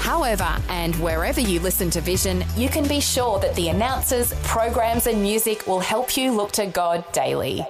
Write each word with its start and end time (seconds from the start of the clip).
However, 0.00 0.56
and 0.70 0.96
wherever 0.96 1.40
you 1.42 1.60
listen 1.60 1.90
to 1.90 2.00
Vision, 2.00 2.42
you 2.56 2.70
can 2.70 2.88
be 2.88 3.00
sure 3.00 3.38
that 3.40 3.54
the 3.54 3.68
announcers, 3.68 4.32
programs, 4.42 5.06
and 5.06 5.20
music 5.20 5.66
will 5.66 5.78
help 5.78 6.16
you 6.16 6.32
look 6.32 6.52
to 6.52 6.66
God 6.66 7.04
daily. 7.12 7.64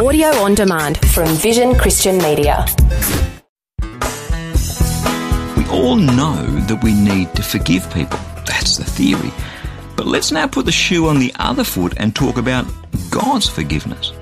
Audio 0.00 0.26
on 0.42 0.56
demand 0.56 0.98
from 1.10 1.28
Vision 1.36 1.76
Christian 1.76 2.18
Media. 2.18 2.66
We 5.56 5.64
all 5.68 5.94
know 5.94 6.42
that 6.66 6.80
we 6.82 6.92
need 6.92 7.32
to 7.36 7.42
forgive 7.42 7.88
people. 7.94 8.18
That's 8.46 8.78
the 8.78 8.84
theory. 8.84 9.30
But 9.96 10.06
let's 10.06 10.32
now 10.32 10.48
put 10.48 10.66
the 10.66 10.72
shoe 10.72 11.06
on 11.06 11.20
the 11.20 11.32
other 11.38 11.64
foot 11.64 11.94
and 11.98 12.16
talk 12.16 12.36
about 12.36 12.66
God's 13.10 13.48
forgiveness. 13.48 14.12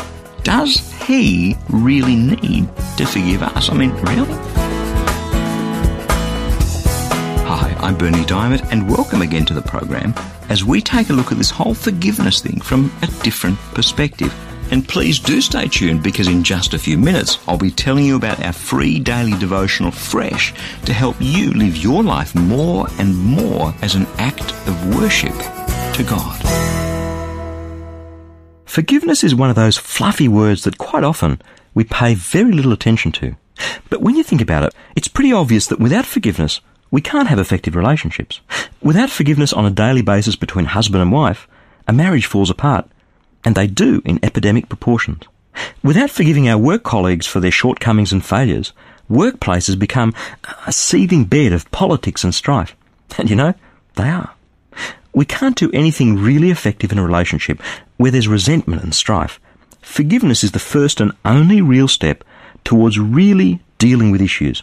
Does 0.42 0.80
He 1.04 1.56
really 1.70 2.16
need 2.16 2.68
to 2.98 3.06
forgive 3.06 3.42
us? 3.42 3.70
I 3.70 3.74
mean, 3.74 3.92
really? 4.02 4.77
I'm 7.80 7.96
Berni 7.96 8.24
Dymet, 8.24 8.72
and 8.72 8.90
welcome 8.90 9.22
again 9.22 9.44
to 9.44 9.54
the 9.54 9.62
program 9.62 10.12
as 10.48 10.64
we 10.64 10.80
take 10.80 11.10
a 11.10 11.12
look 11.12 11.30
at 11.30 11.38
this 11.38 11.50
whole 11.50 11.74
forgiveness 11.74 12.40
thing 12.40 12.60
from 12.60 12.92
a 13.02 13.06
different 13.22 13.56
perspective. 13.72 14.34
And 14.72 14.86
please 14.86 15.20
do 15.20 15.40
stay 15.40 15.68
tuned 15.68 16.02
because 16.02 16.26
in 16.26 16.42
just 16.42 16.74
a 16.74 16.78
few 16.78 16.98
minutes 16.98 17.38
I'll 17.46 17.56
be 17.56 17.70
telling 17.70 18.04
you 18.04 18.16
about 18.16 18.44
our 18.44 18.52
free 18.52 18.98
daily 18.98 19.38
devotional 19.38 19.92
Fresh 19.92 20.54
to 20.86 20.92
help 20.92 21.14
you 21.20 21.52
live 21.52 21.76
your 21.76 22.02
life 22.02 22.34
more 22.34 22.88
and 22.98 23.16
more 23.16 23.72
as 23.80 23.94
an 23.94 24.06
act 24.18 24.50
of 24.66 24.96
worship 24.96 25.34
to 25.94 26.02
God. 26.02 26.36
Forgiveness 28.64 29.22
is 29.22 29.36
one 29.36 29.50
of 29.50 29.56
those 29.56 29.78
fluffy 29.78 30.26
words 30.26 30.64
that 30.64 30.78
quite 30.78 31.04
often 31.04 31.40
we 31.74 31.84
pay 31.84 32.14
very 32.14 32.50
little 32.50 32.72
attention 32.72 33.12
to. 33.12 33.36
But 33.88 34.02
when 34.02 34.16
you 34.16 34.24
think 34.24 34.40
about 34.40 34.64
it, 34.64 34.74
it's 34.96 35.08
pretty 35.08 35.32
obvious 35.32 35.68
that 35.68 35.78
without 35.78 36.06
forgiveness, 36.06 36.60
we 36.90 37.00
can't 37.00 37.28
have 37.28 37.38
effective 37.38 37.76
relationships. 37.76 38.40
Without 38.82 39.10
forgiveness 39.10 39.52
on 39.52 39.66
a 39.66 39.70
daily 39.70 40.02
basis 40.02 40.36
between 40.36 40.66
husband 40.66 41.02
and 41.02 41.12
wife, 41.12 41.46
a 41.86 41.92
marriage 41.92 42.26
falls 42.26 42.50
apart 42.50 42.88
and 43.44 43.54
they 43.54 43.66
do 43.66 44.02
in 44.04 44.18
epidemic 44.22 44.68
proportions. 44.68 45.24
Without 45.82 46.10
forgiving 46.10 46.48
our 46.48 46.58
work 46.58 46.82
colleagues 46.82 47.26
for 47.26 47.40
their 47.40 47.50
shortcomings 47.50 48.12
and 48.12 48.24
failures, 48.24 48.72
workplaces 49.10 49.78
become 49.78 50.14
a 50.66 50.72
seething 50.72 51.24
bed 51.24 51.52
of 51.52 51.70
politics 51.70 52.24
and 52.24 52.34
strife. 52.34 52.74
And 53.16 53.30
you 53.30 53.36
know, 53.36 53.54
they 53.96 54.08
are. 54.08 54.34
We 55.14 55.24
can't 55.24 55.56
do 55.56 55.70
anything 55.72 56.18
really 56.18 56.50
effective 56.50 56.92
in 56.92 56.98
a 56.98 57.04
relationship 57.04 57.60
where 57.96 58.10
there's 58.10 58.28
resentment 58.28 58.82
and 58.82 58.94
strife. 58.94 59.40
Forgiveness 59.80 60.44
is 60.44 60.52
the 60.52 60.58
first 60.58 61.00
and 61.00 61.12
only 61.24 61.62
real 61.62 61.88
step 61.88 62.22
towards 62.64 62.98
really 62.98 63.60
dealing 63.78 64.10
with 64.10 64.20
issues. 64.20 64.62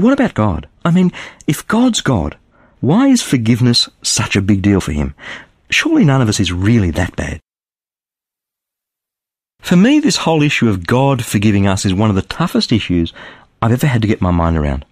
What 0.00 0.14
about 0.14 0.32
God? 0.32 0.66
I 0.82 0.90
mean, 0.90 1.12
if 1.46 1.68
God's 1.68 2.00
God, 2.00 2.38
why 2.80 3.08
is 3.08 3.20
forgiveness 3.20 3.90
such 4.00 4.34
a 4.34 4.40
big 4.40 4.62
deal 4.62 4.80
for 4.80 4.92
him? 4.92 5.14
Surely 5.68 6.06
none 6.06 6.22
of 6.22 6.28
us 6.28 6.40
is 6.40 6.52
really 6.52 6.90
that 6.92 7.16
bad. 7.16 7.38
For 9.60 9.76
me, 9.76 10.00
this 10.00 10.16
whole 10.16 10.42
issue 10.42 10.70
of 10.70 10.86
God 10.86 11.22
forgiving 11.22 11.66
us 11.66 11.84
is 11.84 11.92
one 11.92 12.08
of 12.08 12.16
the 12.16 12.22
toughest 12.22 12.72
issues 12.72 13.12
I've 13.60 13.72
ever 13.72 13.86
had 13.86 14.00
to 14.00 14.08
get 14.08 14.22
my 14.22 14.30
mind 14.30 14.56
around. 14.56 14.86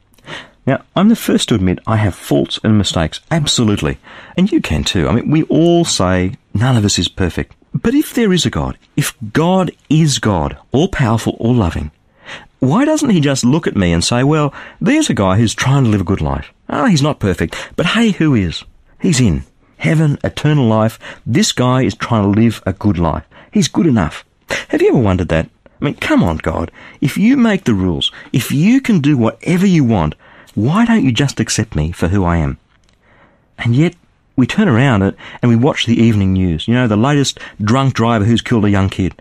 Now, 0.66 0.84
I'm 0.94 1.08
the 1.08 1.16
first 1.16 1.48
to 1.48 1.54
admit 1.54 1.78
I 1.86 1.96
have 1.96 2.14
faults 2.14 2.60
and 2.62 2.76
mistakes, 2.76 3.20
absolutely. 3.30 3.96
And 4.36 4.52
you 4.52 4.60
can 4.60 4.84
too. 4.84 5.08
I 5.08 5.12
mean, 5.12 5.30
we 5.30 5.44
all 5.44 5.86
say 5.86 6.34
none 6.52 6.76
of 6.76 6.84
us 6.84 6.98
is 6.98 7.08
perfect. 7.08 7.56
But 7.72 7.94
if 7.94 8.12
there 8.12 8.34
is 8.34 8.44
a 8.44 8.50
God, 8.50 8.76
if 8.94 9.14
God 9.32 9.70
is 9.88 10.18
God, 10.18 10.58
all 10.70 10.88
powerful, 10.88 11.34
all 11.40 11.54
loving, 11.54 11.92
why 12.60 12.84
doesn't 12.84 13.10
he 13.10 13.20
just 13.20 13.44
look 13.44 13.66
at 13.66 13.76
me 13.76 13.92
and 13.92 14.02
say, 14.02 14.24
well, 14.24 14.52
there's 14.80 15.10
a 15.10 15.14
guy 15.14 15.36
who's 15.36 15.54
trying 15.54 15.84
to 15.84 15.90
live 15.90 16.00
a 16.00 16.04
good 16.04 16.20
life. 16.20 16.52
Ah, 16.68 16.82
oh, 16.82 16.86
he's 16.86 17.02
not 17.02 17.20
perfect, 17.20 17.54
but 17.76 17.86
hey, 17.86 18.10
who 18.10 18.34
is? 18.34 18.64
He's 19.00 19.20
in. 19.20 19.44
Heaven, 19.76 20.18
eternal 20.24 20.66
life. 20.66 20.98
This 21.24 21.52
guy 21.52 21.82
is 21.82 21.94
trying 21.94 22.24
to 22.24 22.40
live 22.40 22.62
a 22.66 22.72
good 22.72 22.98
life. 22.98 23.24
He's 23.52 23.68
good 23.68 23.86
enough. 23.86 24.24
Have 24.68 24.82
you 24.82 24.88
ever 24.88 24.98
wondered 24.98 25.28
that? 25.28 25.48
I 25.80 25.84
mean, 25.84 25.94
come 25.94 26.22
on, 26.24 26.38
God. 26.38 26.72
If 27.00 27.16
you 27.16 27.36
make 27.36 27.64
the 27.64 27.74
rules, 27.74 28.10
if 28.32 28.50
you 28.50 28.80
can 28.80 29.00
do 29.00 29.16
whatever 29.16 29.66
you 29.66 29.84
want, 29.84 30.16
why 30.54 30.84
don't 30.84 31.04
you 31.04 31.12
just 31.12 31.38
accept 31.38 31.76
me 31.76 31.92
for 31.92 32.08
who 32.08 32.24
I 32.24 32.38
am? 32.38 32.58
And 33.58 33.76
yet, 33.76 33.94
we 34.34 34.46
turn 34.46 34.68
around 34.68 35.02
and 35.02 35.16
we 35.42 35.56
watch 35.56 35.86
the 35.86 36.00
evening 36.00 36.32
news. 36.32 36.66
You 36.66 36.74
know, 36.74 36.88
the 36.88 36.96
latest 36.96 37.38
drunk 37.62 37.94
driver 37.94 38.24
who's 38.24 38.42
killed 38.42 38.64
a 38.64 38.70
young 38.70 38.88
kid, 38.88 39.20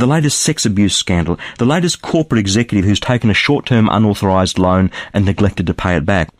the 0.00 0.06
latest 0.06 0.40
sex 0.40 0.66
abuse 0.66 0.96
scandal, 0.96 1.38
the 1.58 1.64
latest 1.64 2.02
corporate 2.02 2.40
executive 2.40 2.84
who's 2.84 3.00
taken 3.00 3.30
a 3.30 3.34
short-term 3.34 3.88
unauthorized 3.90 4.58
loan 4.58 4.90
and 5.12 5.24
neglected 5.24 5.66
to 5.66 5.74
pay 5.74 5.96
it 5.96 6.04
back. 6.04 6.30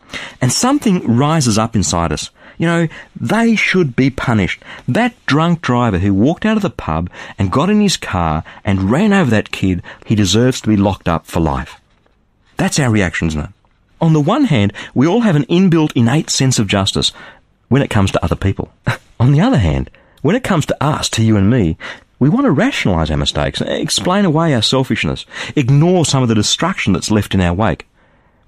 And 0.41 0.51
something 0.51 1.07
rises 1.07 1.57
up 1.57 1.75
inside 1.75 2.11
us. 2.11 2.29
You 2.57 2.67
know, 2.67 2.87
they 3.19 3.55
should 3.55 3.95
be 3.95 4.09
punished. 4.09 4.61
That 4.87 5.15
drunk 5.25 5.61
driver 5.61 5.97
who 5.97 6.13
walked 6.13 6.45
out 6.45 6.57
of 6.57 6.63
the 6.63 6.69
pub 6.69 7.09
and 7.39 7.51
got 7.51 7.69
in 7.69 7.81
his 7.81 7.97
car 7.97 8.43
and 8.63 8.91
ran 8.91 9.13
over 9.13 9.31
that 9.31 9.51
kid, 9.51 9.81
he 10.05 10.13
deserves 10.13 10.61
to 10.61 10.67
be 10.67 10.77
locked 10.77 11.07
up 11.07 11.25
for 11.25 11.39
life. 11.39 11.79
That's 12.57 12.77
our 12.77 12.91
reaction, 12.91 13.29
isn't 13.29 13.41
it? 13.41 13.49
On 13.99 14.13
the 14.13 14.21
one 14.21 14.45
hand, 14.45 14.73
we 14.93 15.07
all 15.07 15.21
have 15.21 15.35
an 15.35 15.45
inbuilt 15.45 15.93
innate 15.95 16.29
sense 16.29 16.59
of 16.59 16.67
justice 16.67 17.11
when 17.69 17.81
it 17.81 17.89
comes 17.89 18.11
to 18.11 18.23
other 18.23 18.35
people. 18.35 18.71
On 19.19 19.31
the 19.31 19.41
other 19.41 19.57
hand, 19.57 19.89
when 20.21 20.35
it 20.35 20.43
comes 20.43 20.65
to 20.67 20.83
us, 20.83 21.09
to 21.11 21.23
you 21.23 21.37
and 21.37 21.49
me, 21.49 21.77
we 22.21 22.29
want 22.29 22.45
to 22.45 22.51
rationalise 22.51 23.09
our 23.09 23.17
mistakes, 23.17 23.61
explain 23.61 24.25
away 24.25 24.53
our 24.53 24.61
selfishness, 24.61 25.25
ignore 25.55 26.05
some 26.05 26.21
of 26.21 26.29
the 26.29 26.35
destruction 26.35 26.93
that's 26.93 27.09
left 27.09 27.33
in 27.33 27.41
our 27.41 27.51
wake. 27.51 27.87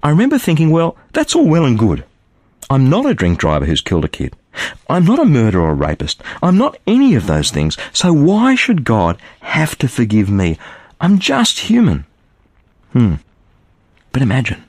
I 0.00 0.10
remember 0.10 0.38
thinking, 0.38 0.70
well, 0.70 0.96
that's 1.12 1.34
all 1.34 1.48
well 1.48 1.64
and 1.64 1.76
good. 1.76 2.04
I'm 2.70 2.88
not 2.88 3.04
a 3.04 3.14
drink 3.14 3.40
driver 3.40 3.66
who's 3.66 3.80
killed 3.80 4.04
a 4.04 4.08
kid. 4.08 4.36
I'm 4.88 5.04
not 5.04 5.18
a 5.18 5.24
murderer 5.24 5.62
or 5.62 5.70
a 5.70 5.74
rapist. 5.74 6.22
I'm 6.40 6.56
not 6.56 6.78
any 6.86 7.16
of 7.16 7.26
those 7.26 7.50
things. 7.50 7.76
So 7.92 8.12
why 8.12 8.54
should 8.54 8.84
God 8.84 9.18
have 9.40 9.76
to 9.78 9.88
forgive 9.88 10.30
me? 10.30 10.56
I'm 11.00 11.18
just 11.18 11.58
human. 11.58 12.06
Hmm. 12.92 13.16
But 14.12 14.22
imagine. 14.22 14.62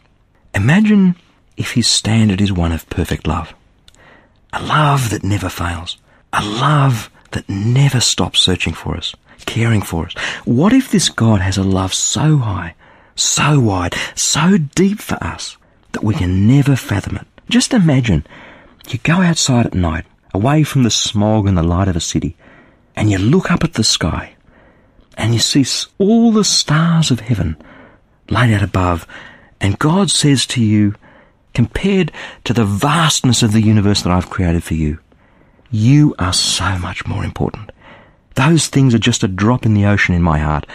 Imagine 0.56 1.16
if 1.58 1.74
his 1.74 1.86
standard 1.86 2.42
is 2.42 2.52
one 2.52 2.72
of 2.72 2.90
perfect 2.90 3.28
love. 3.28 3.54
A 4.52 4.64
love 4.64 5.12
that 5.12 5.24
never 5.24 5.50
fails. 5.50 5.98
A 6.34 6.44
love 6.44 7.12
that 7.32 7.48
never 7.50 8.00
stops 8.00 8.40
searching 8.40 8.74
for 8.74 8.96
us, 8.96 9.16
caring 9.46 9.82
for 9.82 10.06
us. 10.06 10.14
What 10.46 10.74
if 10.74 10.92
this 10.92 11.10
God 11.10 11.42
has 11.42 11.58
a 11.58 11.64
love 11.64 11.94
so 11.94 12.38
high, 12.38 12.76
so 13.16 13.60
wide, 13.60 13.96
so 14.16 14.58
deep 14.58 15.00
for 15.00 15.22
us 15.24 15.58
that 15.92 16.04
we 16.04 16.16
can 16.16 16.48
never 16.48 16.76
fathom 16.76 17.18
it? 17.18 17.28
Just 17.50 17.74
imagine 17.74 18.26
you 18.90 19.00
go 19.00 19.22
outside 19.22 19.66
at 19.66 19.74
night, 19.74 20.06
away 20.34 20.64
from 20.64 20.84
the 20.84 20.92
smog 20.92 21.48
and 21.48 21.58
the 21.58 21.64
light 21.64 21.88
of 21.88 21.96
a 21.96 22.02
city, 22.02 22.36
and 22.96 23.10
you 23.10 23.18
look 23.18 23.52
up 23.52 23.64
at 23.64 23.74
the 23.74 23.84
sky, 23.84 24.36
and 25.18 25.34
you 25.34 25.40
see 25.40 25.66
all 25.98 26.32
the 26.32 26.44
stars 26.44 27.12
of 27.12 27.22
heaven 27.22 27.58
laid 28.30 28.54
out 28.54 28.64
above, 28.64 29.08
and 29.62 29.80
God 29.80 30.12
says 30.12 30.46
to 30.48 30.64
you, 30.64 30.96
compared 31.54 32.12
to 32.44 32.54
the 32.54 32.66
vastness 32.66 33.42
of 33.42 33.54
the 33.54 33.62
universe 33.62 34.02
that 34.02 34.12
I've 34.12 34.30
created 34.30 34.64
for 34.64 34.74
you, 34.74 35.00
you 35.76 36.16
are 36.18 36.34
so 36.34 36.78
much 36.78 37.06
more 37.06 37.24
important. 37.24 37.72
Those 38.36 38.68
things 38.68 38.94
are 38.96 39.00
just 39.00 39.24
a 39.24 39.28
drop 39.28 39.66
in 39.66 39.74
the 39.74 39.86
ocean 39.86 40.16
in 40.16 40.22
my 40.22 40.40
heart. 40.40 40.66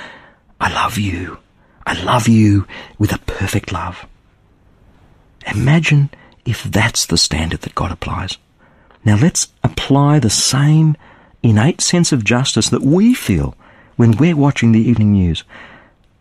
I 0.61 0.73
love 0.73 0.99
you. 0.99 1.38
I 1.87 2.00
love 2.02 2.29
you 2.29 2.67
with 2.99 3.12
a 3.12 3.19
perfect 3.19 3.73
love. 3.73 4.06
Imagine 5.47 6.11
if 6.44 6.62
that's 6.64 7.06
the 7.06 7.17
standard 7.17 7.62
that 7.62 7.75
God 7.75 7.91
applies. 7.91 8.37
Now 9.05 9.17
let's 9.17 9.49
apply 9.64 10.19
the 10.19 10.31
same 10.31 10.97
innate 11.43 11.81
sense 11.81 12.12
of 12.12 12.25
justice 12.25 12.69
that 12.69 12.82
we 12.82 13.14
feel 13.14 13.56
when 13.97 14.17
we're 14.17 14.37
watching 14.37 14.73
the 14.73 14.81
evening 14.81 15.12
news, 15.12 15.44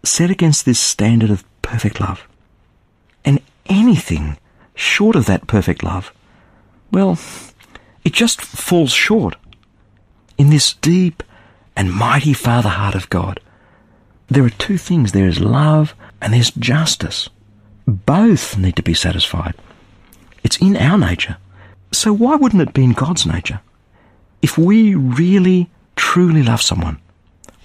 set 0.03 0.29
against 0.29 0.65
this 0.65 0.79
standard 0.79 1.29
of 1.29 1.43
perfect 1.61 1.99
love. 1.99 2.27
And 3.25 3.41
anything 3.65 4.37
short 4.75 5.15
of 5.15 5.25
that 5.25 5.47
perfect 5.47 5.83
love, 5.83 6.13
well, 6.91 7.17
it 8.03 8.13
just 8.13 8.41
falls 8.41 8.91
short. 8.91 9.35
In 10.37 10.49
this 10.49 10.73
deep 10.73 11.23
and 11.75 11.91
mighty 11.91 12.33
Father 12.33 12.69
heart 12.69 12.95
of 12.95 13.09
God, 13.09 13.39
there 14.27 14.43
are 14.43 14.49
two 14.51 14.77
things 14.77 15.11
there 15.11 15.27
is 15.27 15.39
love 15.39 15.95
and 16.21 16.33
there's 16.33 16.51
justice. 16.51 17.29
Both 17.87 18.57
need 18.57 18.75
to 18.75 18.83
be 18.83 18.93
satisfied. 18.93 19.55
It's 20.43 20.57
in 20.57 20.77
our 20.77 20.97
nature. 20.97 21.37
So 21.91 22.13
why 22.13 22.35
wouldn't 22.35 22.61
it 22.61 22.73
be 22.73 22.83
in 22.83 22.93
God's 22.93 23.25
nature? 23.25 23.61
If 24.41 24.57
we 24.57 24.95
really, 24.95 25.69
truly 25.95 26.43
love 26.43 26.61
someone, 26.61 26.99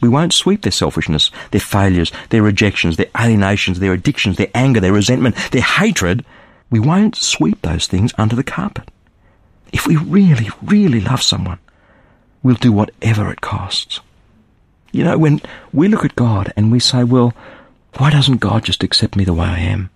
we 0.00 0.08
won't 0.08 0.34
sweep 0.34 0.62
their 0.62 0.72
selfishness, 0.72 1.30
their 1.50 1.60
failures, 1.60 2.10
their 2.30 2.42
rejections, 2.42 2.96
their 2.96 3.10
alienations, 3.18 3.78
their 3.78 3.92
addictions, 3.92 4.36
their 4.36 4.50
anger, 4.54 4.80
their 4.80 4.92
resentment, 4.92 5.36
their 5.52 5.62
hatred. 5.62 6.24
We 6.70 6.80
won't 6.80 7.16
sweep 7.16 7.62
those 7.62 7.86
things 7.86 8.12
under 8.18 8.34
the 8.34 8.42
carpet. 8.42 8.90
If 9.74 9.88
we 9.88 9.96
really, 9.96 10.50
really 10.62 11.00
love 11.00 11.20
someone, 11.20 11.58
we'll 12.44 12.54
do 12.54 12.70
whatever 12.70 13.32
it 13.32 13.40
costs. 13.40 13.98
You 14.92 15.02
know, 15.02 15.18
when 15.18 15.40
we 15.72 15.88
look 15.88 16.04
at 16.04 16.14
God 16.14 16.52
and 16.56 16.70
we 16.70 16.78
say, 16.78 17.02
well, 17.02 17.34
why 17.98 18.10
doesn't 18.10 18.36
God 18.36 18.64
just 18.64 18.84
accept 18.84 19.16
me 19.16 19.24
the 19.24 19.34
way 19.34 19.46
I 19.46 19.58
am? 19.58 19.90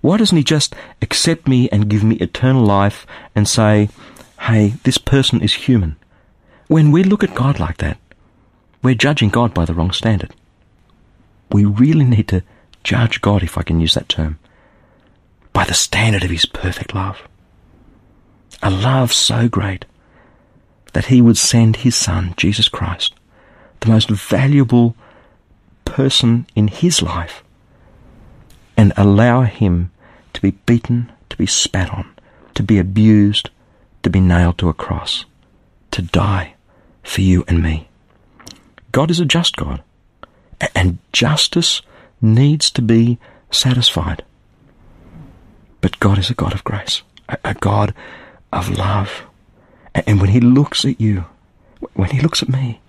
Why 0.00 0.16
doesn't 0.16 0.38
He 0.38 0.42
just 0.42 0.74
accept 1.02 1.46
me 1.46 1.68
and 1.68 1.90
give 1.90 2.02
me 2.02 2.16
eternal 2.16 2.64
life 2.64 3.06
and 3.34 3.46
say, 3.46 3.90
hey, 4.40 4.76
this 4.84 4.96
person 4.96 5.42
is 5.42 5.52
human? 5.52 5.96
When 6.68 6.90
we 6.90 7.04
look 7.04 7.22
at 7.22 7.34
God 7.34 7.60
like 7.60 7.76
that, 7.78 7.98
we're 8.82 8.94
judging 8.94 9.28
God 9.28 9.52
by 9.52 9.66
the 9.66 9.74
wrong 9.74 9.90
standard. 9.90 10.34
We 11.52 11.66
really 11.66 12.06
need 12.06 12.28
to 12.28 12.42
judge 12.82 13.20
God, 13.20 13.42
if 13.42 13.58
I 13.58 13.62
can 13.62 13.78
use 13.78 13.92
that 13.92 14.08
term, 14.08 14.38
by 15.52 15.64
the 15.64 15.74
standard 15.74 16.24
of 16.24 16.30
His 16.30 16.46
perfect 16.46 16.94
love. 16.94 17.27
A 18.62 18.70
love 18.70 19.12
so 19.12 19.48
great 19.48 19.84
that 20.92 21.06
He 21.06 21.20
would 21.20 21.38
send 21.38 21.76
His 21.76 21.96
Son, 21.96 22.34
Jesus 22.36 22.68
Christ, 22.68 23.14
the 23.80 23.88
most 23.88 24.10
valuable 24.10 24.96
person 25.84 26.46
in 26.54 26.68
His 26.68 27.02
life, 27.02 27.42
and 28.76 28.92
allow 28.96 29.42
Him 29.42 29.90
to 30.32 30.40
be 30.40 30.52
beaten, 30.52 31.12
to 31.30 31.36
be 31.36 31.46
spat 31.46 31.90
on, 31.90 32.08
to 32.54 32.62
be 32.62 32.78
abused, 32.78 33.50
to 34.02 34.10
be 34.10 34.20
nailed 34.20 34.58
to 34.58 34.68
a 34.68 34.74
cross, 34.74 35.24
to 35.90 36.02
die 36.02 36.54
for 37.02 37.20
you 37.20 37.44
and 37.48 37.62
me. 37.62 37.88
God 38.92 39.10
is 39.10 39.20
a 39.20 39.24
just 39.24 39.56
God, 39.56 39.82
and 40.74 40.98
justice 41.12 41.82
needs 42.20 42.70
to 42.70 42.82
be 42.82 43.18
satisfied. 43.50 44.24
But 45.80 46.00
God 46.00 46.18
is 46.18 46.30
a 46.30 46.34
God 46.34 46.52
of 46.54 46.64
grace, 46.64 47.02
a, 47.28 47.54
God 47.54 47.94
of 48.52 48.76
love. 48.76 49.22
And 49.94 50.20
when 50.20 50.30
He 50.30 50.40
looks 50.40 50.84
at 50.84 51.00
you, 51.00 51.24
when 51.94 52.10
He 52.10 52.20
looks 52.20 52.42
at 52.42 52.48
me, 52.48 52.80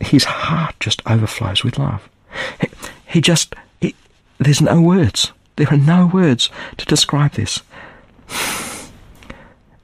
His 0.00 0.24
heart 0.24 0.74
just 0.80 1.02
overflows 1.06 1.64
with 1.64 1.78
love. 1.78 2.08
He 3.06 3.20
just, 3.20 3.54
he, 3.80 3.94
there's 4.38 4.62
no 4.62 4.80
words. 4.80 5.32
There 5.56 5.68
are 5.70 5.76
no 5.76 6.06
words 6.06 6.48
to 6.78 6.86
describe 6.86 7.32
this. 7.32 7.60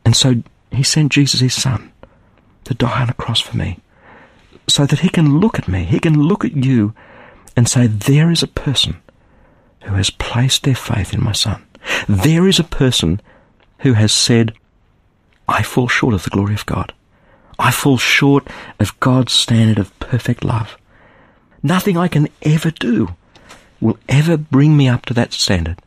And 0.05 0.17
so 0.17 0.43
He 0.73 0.83
sent 0.83 1.13
Jesus, 1.13 1.41
His 1.41 1.55
Son, 1.55 1.93
to 2.65 2.75
die 2.75 3.03
on 3.03 3.11
a 3.11 3.15
cross 3.15 3.41
for 3.41 3.57
me 3.57 3.81
so 4.69 4.87
that 4.87 5.01
he 5.01 5.09
can 5.09 5.41
look 5.41 5.59
at 5.59 5.69
me, 5.69 5.85
he 5.85 5.99
can 5.99 6.23
look 6.23 6.45
at 6.45 6.65
you 6.65 6.95
and 7.57 7.69
say, 7.69 7.87
There 7.87 8.31
is 8.31 8.43
a 8.43 8.49
person 8.49 9.01
who 9.83 9.95
has 9.95 10.11
placed 10.11 10.65
their 10.65 10.75
faith 10.75 11.15
in 11.15 11.25
my 11.25 11.33
son. 11.33 11.65
There 12.09 12.47
is 12.47 12.59
a 12.59 12.65
person 12.65 13.21
who 13.79 13.95
has 13.95 14.13
said, 14.13 14.53
I 15.49 15.63
fall 15.63 15.89
short 15.89 16.15
of 16.15 16.25
the 16.25 16.31
glory 16.31 16.55
of 16.55 16.67
God. 16.67 16.93
I 17.59 17.71
fall 17.71 17.99
short 17.99 18.47
of 18.79 18.99
God's 19.01 19.33
standard 19.33 19.79
of 19.79 19.99
perfect 19.99 20.45
love. 20.45 20.77
Nothing 21.63 21.97
I 21.97 22.09
can 22.09 22.29
ever 22.43 22.71
do 22.71 23.17
will 23.81 23.99
ever 24.09 24.37
bring 24.37 24.77
me 24.77 24.89
up 24.89 25.07
to 25.07 25.15
that 25.15 25.33
standard. 25.33 25.81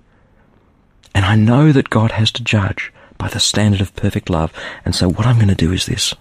And 1.13 1.25
I 1.25 1.35
know 1.35 1.71
that 1.71 1.89
God 1.89 2.11
has 2.11 2.31
to 2.33 2.43
judge 2.43 2.91
by 3.17 3.27
the 3.27 3.39
standard 3.39 3.81
of 3.81 3.95
perfect 3.95 4.29
love. 4.29 4.51
And 4.83 4.95
so 4.95 5.09
what 5.09 5.25
I'm 5.25 5.35
going 5.35 5.47
to 5.47 5.55
do 5.55 5.71
is 5.71 5.85
this. 5.85 6.13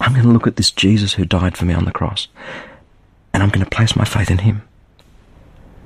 I'm 0.00 0.12
going 0.12 0.24
to 0.26 0.32
look 0.32 0.46
at 0.46 0.56
this 0.56 0.70
Jesus 0.70 1.14
who 1.14 1.24
died 1.24 1.56
for 1.56 1.64
me 1.64 1.74
on 1.74 1.86
the 1.86 1.92
cross, 1.92 2.28
and 3.32 3.42
I'm 3.42 3.48
going 3.48 3.64
to 3.64 3.70
place 3.70 3.96
my 3.96 4.04
faith 4.04 4.30
in 4.30 4.38
him. 4.38 4.62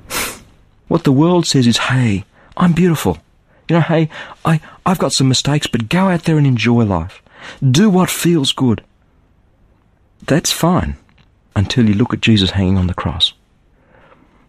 what 0.89 1.05
the 1.05 1.13
world 1.13 1.47
says 1.47 1.65
is, 1.65 1.77
hey, 1.77 2.25
I'm 2.57 2.73
beautiful. 2.73 3.19
You 3.69 3.75
know, 3.75 3.81
hey, 3.81 4.09
I, 4.43 4.59
I've 4.85 4.99
got 4.99 5.13
some 5.13 5.27
mistakes, 5.29 5.67
but 5.67 5.89
go 5.89 6.09
out 6.09 6.23
there 6.23 6.37
and 6.37 6.47
enjoy 6.47 6.83
life. 6.83 7.21
Do 7.69 7.89
what 7.89 8.09
feels 8.09 8.51
good. 8.51 8.83
That's 10.27 10.51
fine 10.51 10.97
until 11.55 11.87
you 11.87 11.95
look 11.95 12.13
at 12.13 12.21
Jesus 12.21 12.51
hanging 12.51 12.77
on 12.77 12.87
the 12.87 12.93
cross. 12.93 13.33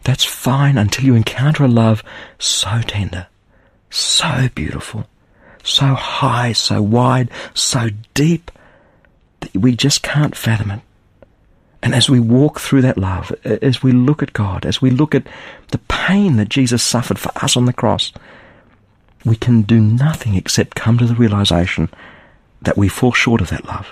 That's 0.04 0.24
fine 0.24 0.76
until 0.76 1.04
you 1.04 1.14
encounter 1.14 1.64
a 1.64 1.68
love 1.68 2.02
so 2.38 2.80
tender, 2.82 3.28
so 3.90 4.48
beautiful, 4.54 5.06
so 5.62 5.94
high, 5.94 6.52
so 6.52 6.82
wide, 6.82 7.30
so 7.54 7.90
deep, 8.14 8.50
that 9.40 9.54
we 9.56 9.76
just 9.76 10.02
can't 10.02 10.36
fathom 10.36 10.72
it. 10.72 10.80
And 11.82 11.94
as 11.94 12.08
we 12.08 12.20
walk 12.20 12.60
through 12.60 12.82
that 12.82 12.98
love, 12.98 13.32
as 13.44 13.82
we 13.82 13.92
look 13.92 14.22
at 14.22 14.32
God, 14.32 14.64
as 14.64 14.80
we 14.80 14.90
look 14.90 15.14
at 15.14 15.26
the 15.68 15.78
pain 15.78 16.36
that 16.36 16.48
Jesus 16.48 16.82
suffered 16.82 17.18
for 17.18 17.32
us 17.42 17.56
on 17.56 17.64
the 17.64 17.72
cross, 17.72 18.12
we 19.24 19.36
can 19.36 19.62
do 19.62 19.80
nothing 19.80 20.34
except 20.34 20.76
come 20.76 20.98
to 20.98 21.06
the 21.06 21.14
realization 21.14 21.88
that 22.60 22.76
we 22.76 22.88
fall 22.88 23.12
short 23.12 23.40
of 23.40 23.50
that 23.50 23.66
love. 23.66 23.88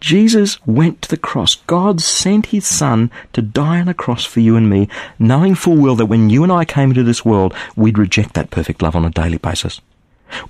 Jesus 0.00 0.64
went 0.66 1.02
to 1.02 1.08
the 1.08 1.18
cross. 1.18 1.56
God 1.66 2.00
sent 2.00 2.46
his 2.46 2.66
Son 2.66 3.10
to 3.34 3.42
die 3.42 3.80
on 3.80 3.88
a 3.88 3.94
cross 3.94 4.24
for 4.24 4.40
you 4.40 4.56
and 4.56 4.68
me, 4.68 4.88
knowing 5.18 5.54
full 5.54 5.76
well 5.76 5.94
that 5.96 6.06
when 6.06 6.30
you 6.30 6.42
and 6.42 6.50
I 6.50 6.64
came 6.64 6.90
into 6.90 7.02
this 7.02 7.24
world, 7.24 7.54
we'd 7.76 7.98
reject 7.98 8.34
that 8.34 8.50
perfect 8.50 8.80
love 8.80 8.96
on 8.96 9.04
a 9.04 9.10
daily 9.10 9.38
basis. 9.38 9.80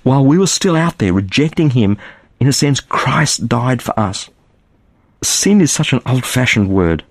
While 0.03 0.25
we 0.25 0.37
were 0.37 0.47
still 0.47 0.75
out 0.75 0.99
there 0.99 1.11
rejecting 1.11 1.71
him, 1.71 1.97
in 2.39 2.47
a 2.47 2.53
sense, 2.53 2.79
Christ 2.79 3.49
died 3.49 3.81
for 3.81 3.97
us. 3.99 4.29
Sin 5.21 5.59
is 5.59 5.71
such 5.71 5.91
an 5.91 6.01
old 6.05 6.25
fashioned 6.25 6.69
word. 6.69 7.03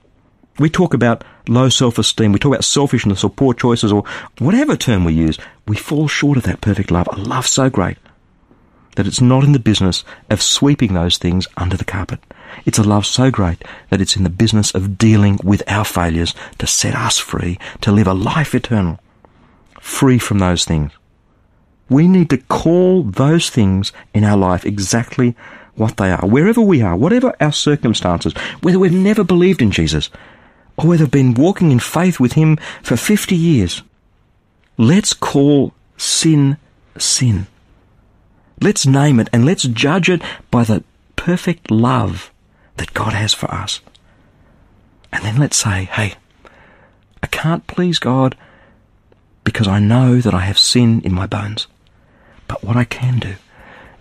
We 0.61 0.69
talk 0.69 0.93
about 0.93 1.25
low 1.49 1.71
self 1.71 1.99
esteem, 1.99 2.33
we 2.33 2.39
talk 2.39 2.53
about 2.53 2.65
selfishness 2.65 3.25
or 3.25 3.31
poor 3.31 3.55
choices 3.55 3.91
or 3.91 4.05
whatever 4.39 4.77
term 4.77 5.07
we 5.07 5.15
use. 5.15 5.39
We 5.67 5.75
fall 5.75 6.07
short 6.07 6.37
of 6.37 6.43
that 6.43 6.61
perfect 6.61 6.91
love, 6.91 7.09
a 7.11 7.17
love 7.17 7.47
so 7.47 7.71
great 7.71 7.97
that 8.97 9.07
it's 9.07 9.23
not 9.23 9.43
in 9.43 9.53
the 9.53 9.59
business 9.59 10.05
of 10.29 10.43
sweeping 10.43 10.93
those 10.93 11.17
things 11.17 11.49
under 11.57 11.79
the 11.79 11.85
carpet. 11.87 12.21
It's 12.67 12.79
a 12.79 12.83
love 12.83 13.07
so 13.07 13.31
great 13.31 13.65
that 13.89 14.03
it's 14.03 14.17
in 14.17 14.23
the 14.23 14.29
business 14.29 14.71
of 14.75 14.99
dealing 14.99 15.39
with 15.43 15.63
our 15.67 15.87
failures 15.87 16.35
to 16.59 16.67
set 16.67 16.95
us 16.95 17.17
free, 17.17 17.59
to 17.81 17.91
live 17.91 18.07
a 18.07 18.13
life 18.13 18.55
eternal, 18.55 19.01
free 19.81 20.19
from 20.19 20.41
those 20.41 20.67
things. 20.67 20.93
We 21.89 22.07
need 22.07 22.29
to 22.31 22.37
call 22.37 23.05
those 23.05 23.49
things 23.49 23.93
in 24.13 24.25
our 24.25 24.37
life 24.37 24.67
exactly 24.67 25.35
what 25.77 25.97
they 25.97 26.11
are, 26.11 26.27
wherever 26.27 26.61
we 26.61 26.83
are, 26.83 26.97
whatever 26.97 27.35
our 27.41 27.53
circumstances, 27.53 28.35
whether 28.61 28.79
we've 28.79 28.93
never 28.93 29.25
believed 29.25 29.63
in 29.63 29.71
Jesus 29.71 30.11
or 30.81 30.89
whether 30.89 31.05
we've 31.05 31.11
been 31.11 31.35
walking 31.35 31.71
in 31.71 31.79
faith 31.79 32.19
with 32.19 32.33
Him 32.33 32.57
for 32.83 32.97
50 32.97 33.37
years. 33.37 33.83
Let's 34.79 35.13
call 35.13 35.75
sin 35.99 36.57
sin. 36.97 37.47
Let's 38.63 38.87
name 38.87 39.21
it 39.21 39.29
and 39.33 39.45
let's 39.45 39.65
judge 39.65 40.09
it 40.09 40.23
by 40.51 40.65
the 40.65 40.83
perfect 41.17 41.71
love 41.71 42.33
that 42.77 42.95
God 42.95 43.13
has 43.13 43.35
for 43.35 43.51
us. 43.53 43.81
And 45.13 45.23
then 45.25 45.37
let's 45.39 45.59
say, 45.59 45.85
hey, 45.85 46.15
I 47.23 47.27
can't 47.27 47.67
please 47.67 47.99
God 47.99 48.37
because 49.45 49.69
I 49.69 49.81
know 49.81 50.21
that 50.21 50.35
I 50.35 50.41
have 50.41 50.59
sin 50.59 51.03
in 51.03 51.13
my 51.13 51.27
bones. 51.27 51.67
But 52.49 52.65
what 52.65 52.77
I 52.77 52.85
can 52.85 53.19
do 53.19 53.35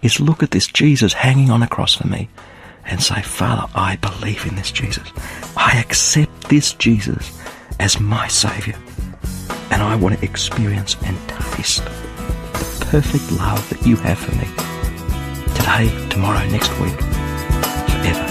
is 0.02 0.20
look 0.20 0.42
at 0.42 0.52
this 0.52 0.68
Jesus 0.68 1.14
hanging 1.14 1.50
on 1.50 1.62
a 1.62 1.68
cross 1.68 1.96
for 1.96 2.08
me 2.08 2.30
and 2.86 3.04
say, 3.04 3.22
Father, 3.22 3.68
I 3.76 3.98
believe 3.98 4.46
in 4.46 4.56
this 4.56 4.72
Jesus. 4.72 5.08
I 5.58 5.80
accept 5.80 6.39
this 6.50 6.74
Jesus 6.74 7.32
as 7.80 8.00
my 8.00 8.28
Saviour. 8.28 8.76
And 9.72 9.84
I 9.84 9.96
want 9.96 10.18
to 10.18 10.26
experience 10.26 10.98
and 11.06 11.18
taste 11.30 11.86
the 11.86 12.86
perfect 12.90 13.32
love 13.32 13.70
that 13.70 13.86
you 13.86 13.96
have 13.98 14.18
for 14.18 14.36
me 14.36 14.48
today, 15.56 16.10
tomorrow, 16.10 16.44
next 16.50 16.72
week, 16.80 17.00
forever. 17.92 18.26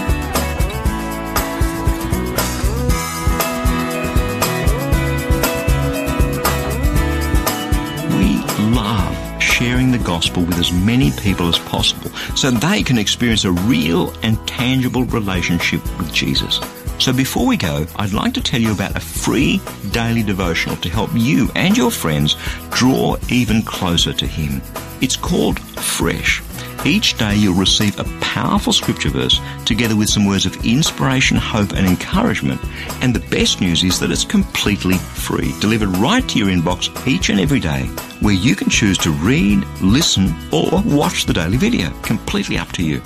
We 8.17 8.37
love 8.73 9.41
sharing 9.41 9.91
the 9.91 10.01
gospel 10.03 10.43
with 10.43 10.59
as 10.59 10.73
many 10.73 11.11
people 11.11 11.47
as 11.47 11.57
possible 11.57 12.11
so 12.35 12.51
they 12.51 12.83
can 12.83 12.97
experience 12.97 13.45
a 13.45 13.51
real 13.53 14.13
and 14.23 14.45
tangible 14.45 15.05
relationship 15.05 15.81
with 15.97 16.13
Jesus. 16.13 16.59
So 16.99 17.13
before 17.13 17.47
we 17.47 17.55
go, 17.55 17.85
I'd 17.95 18.11
like 18.11 18.33
to 18.33 18.41
tell 18.41 18.59
you 18.59 18.73
about 18.73 18.97
a 18.97 18.99
free 18.99 19.61
daily 19.91 20.21
devotional 20.21 20.75
to 20.77 20.89
help 20.89 21.09
you 21.13 21.49
and 21.55 21.77
your 21.77 21.91
friends 21.91 22.35
draw 22.71 23.15
even 23.29 23.61
closer 23.61 24.11
to 24.11 24.27
Him. 24.27 24.61
It's 24.99 25.15
called 25.15 25.61
Fresh. 25.61 26.43
Each 26.85 27.17
day 27.17 27.35
you'll 27.35 27.55
receive 27.55 27.97
a 27.97 28.03
powerful 28.19 28.73
scripture 28.73 29.09
verse 29.09 29.39
together 29.65 29.95
with 29.95 30.09
some 30.09 30.25
words 30.25 30.45
of 30.45 30.65
inspiration, 30.65 31.37
hope 31.37 31.71
and 31.71 31.87
encouragement. 31.87 32.59
And 33.01 33.15
the 33.15 33.27
best 33.29 33.61
news 33.61 33.81
is 33.85 33.97
that 34.01 34.11
it's 34.11 34.25
completely 34.25 34.97
free, 34.97 35.53
delivered 35.61 35.95
right 35.97 36.27
to 36.27 36.37
your 36.37 36.49
inbox 36.49 37.07
each 37.07 37.29
and 37.29 37.39
every 37.39 37.61
day, 37.61 37.83
where 38.19 38.33
you 38.33 38.57
can 38.57 38.69
choose 38.69 38.97
to 38.99 39.11
read, 39.11 39.63
listen 39.81 40.35
or 40.51 40.81
watch 40.83 41.25
the 41.25 41.33
daily 41.33 41.57
video. 41.57 41.91
Completely 42.01 42.57
up 42.57 42.73
to 42.73 42.83
you. 42.83 43.01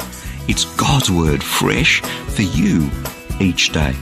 It's 0.47 0.65
God's 0.77 1.11
Word 1.11 1.43
fresh 1.43 2.01
for 2.01 2.41
you 2.41 2.89
each 3.43 3.71
day. 3.71 3.93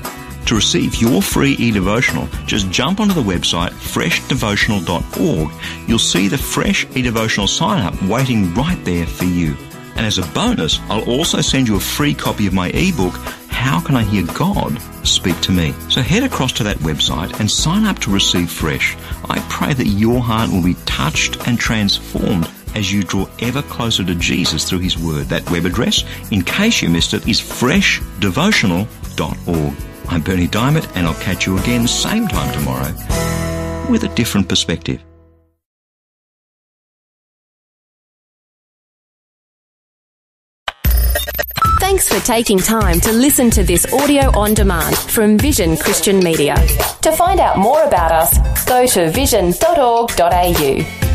To 0.48 0.56
receive 0.56 0.96
your 0.96 1.22
free 1.22 1.54
e-devotional, 1.54 2.28
just 2.46 2.70
jump 2.72 3.00
onto 3.00 3.14
the 3.14 3.22
website 3.22 3.72
freshdevotional.org. 3.72 5.52
You'll 5.88 6.00
see 6.00 6.28
the 6.28 6.38
Fresh 6.38 6.88
e-devotional 6.96 7.48
sign 7.48 7.82
up 7.82 8.02
waiting 8.04 8.54
right 8.54 8.84
there 8.84 9.06
for 9.06 9.26
you. 9.26 9.56
And 9.96 10.06
as 10.06 10.18
a 10.18 10.28
bonus, 10.34 10.80
I'll 10.90 11.10
also 11.10 11.42
send 11.42 11.68
you 11.68 11.76
a 11.76 11.80
free 11.80 12.14
copy 12.14 12.48
of 12.48 12.54
my 12.54 12.70
ebook, 12.70 13.14
How 13.50 13.80
Can 13.80 13.96
I 13.96 14.04
Hear 14.04 14.26
God 14.34 14.82
Speak 15.06 15.40
to 15.42 15.52
Me? 15.52 15.74
So 15.90 16.02
head 16.02 16.24
across 16.24 16.52
to 16.54 16.64
that 16.64 16.78
website 16.78 17.40
and 17.40 17.50
sign 17.50 17.86
up 17.86 18.00
to 18.00 18.12
receive 18.12 18.50
Fresh. 18.50 18.98
I 19.30 19.40
pray 19.50 19.74
that 19.74 19.88
your 19.88 20.22
heart 20.22 20.50
will 20.50 20.64
be 20.64 20.76
touched 20.86 21.48
and 21.48 21.60
transformed 21.60 22.50
as 22.74 22.92
you 22.92 23.04
draw 23.04 23.28
ever 23.40 23.62
closer 23.62 24.04
to 24.04 24.16
Jesus 24.16 24.68
through 24.68 24.80
His 24.80 24.98
Word. 24.98 25.28
That 25.28 25.50
web 25.52 25.66
address, 25.66 26.04
in 26.32 26.42
case 26.42 26.82
you 26.82 26.90
missed 26.90 27.14
it, 27.14 27.28
is 27.28 27.40
freshdevotional.org. 27.40 29.01
I'm 30.12 30.22
Berni 30.22 30.48
Dymet, 30.48 30.92
and 30.96 31.08
I'll 31.08 31.22
catch 31.22 31.46
you 31.46 31.58
again 31.58 31.88
same 31.88 32.28
time 32.28 32.54
tomorrow 32.54 32.92
with 33.90 34.04
a 34.04 34.12
different 34.16 34.50
perspective. 34.50 35.02
Thanks 41.80 42.08
for 42.08 42.20
taking 42.26 42.58
time 42.58 43.00
to 43.02 43.12
listen 43.12 43.50
to 43.52 43.64
this 43.64 43.92
audio 43.94 44.38
on 44.38 44.54
demand 44.54 44.98
from 44.98 45.38
Vision 45.38 45.78
Christian 45.78 46.20
Media. 46.20 46.56
To 47.02 47.12
find 47.12 47.40
out 47.40 47.58
more 47.58 47.84
about 47.84 48.12
us, 48.12 48.66
go 48.66 48.86
to 48.88 49.12
vision.org.au. 49.12 51.11